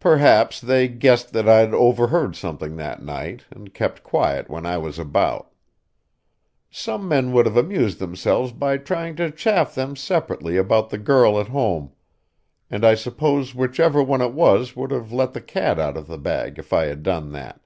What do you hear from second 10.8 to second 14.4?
the girl at home, and I suppose whichever one it